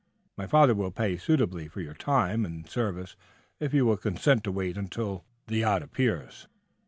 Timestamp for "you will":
3.71-3.97